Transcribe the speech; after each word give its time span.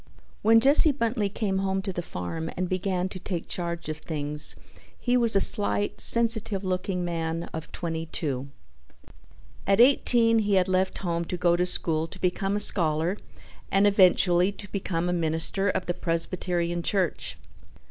When 0.41 0.59
Jesse 0.59 0.91
Bentley 0.91 1.29
came 1.29 1.59
home 1.59 1.83
to 1.83 1.93
the 1.93 2.01
farm 2.01 2.49
and 2.57 2.67
began 2.67 3.07
to 3.09 3.19
take 3.19 3.47
charge 3.47 3.87
of 3.87 3.97
things 3.99 4.55
he 4.99 5.15
was 5.15 5.35
a 5.35 5.39
slight, 5.39 6.01
sensitive 6.01 6.63
looking 6.63 7.05
man 7.05 7.43
of 7.53 7.71
twenty 7.71 8.07
two. 8.07 8.47
At 9.67 9.79
eighteen 9.79 10.39
he 10.39 10.55
had 10.55 10.67
left 10.67 10.97
home 10.97 11.23
to 11.25 11.37
go 11.37 11.55
to 11.55 11.67
school 11.67 12.07
to 12.07 12.19
become 12.19 12.55
a 12.55 12.59
scholar 12.59 13.15
and 13.69 13.85
eventually 13.85 14.51
to 14.51 14.71
become 14.71 15.07
a 15.07 15.13
minister 15.13 15.69
of 15.69 15.85
the 15.85 15.93
Presbyterian 15.93 16.81
Church. 16.81 17.37